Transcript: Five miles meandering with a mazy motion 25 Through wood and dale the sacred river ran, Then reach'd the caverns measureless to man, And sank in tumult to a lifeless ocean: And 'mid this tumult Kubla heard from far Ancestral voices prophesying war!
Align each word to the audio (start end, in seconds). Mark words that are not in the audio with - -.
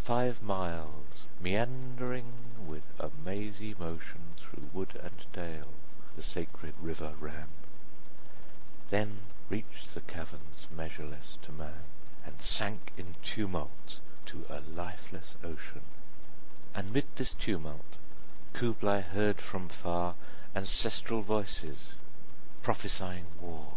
Five 0.00 0.40
miles 0.42 1.28
meandering 1.38 2.32
with 2.66 2.84
a 2.98 3.10
mazy 3.10 3.74
motion 3.74 4.20
25 4.38 4.38
Through 4.50 4.70
wood 4.72 4.96
and 5.04 5.30
dale 5.34 5.74
the 6.16 6.22
sacred 6.22 6.72
river 6.80 7.12
ran, 7.20 7.48
Then 8.88 9.26
reach'd 9.50 9.92
the 9.92 10.00
caverns 10.00 10.66
measureless 10.74 11.36
to 11.42 11.52
man, 11.52 11.84
And 12.24 12.40
sank 12.40 12.92
in 12.96 13.16
tumult 13.22 14.00
to 14.24 14.46
a 14.48 14.60
lifeless 14.60 15.34
ocean: 15.44 15.82
And 16.74 16.90
'mid 16.90 17.04
this 17.16 17.34
tumult 17.34 17.98
Kubla 18.54 19.02
heard 19.02 19.42
from 19.42 19.68
far 19.68 20.14
Ancestral 20.54 21.20
voices 21.20 21.88
prophesying 22.62 23.26
war! 23.42 23.76